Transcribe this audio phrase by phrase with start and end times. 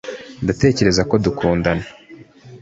[0.43, 1.85] ndatekereza ko dukundana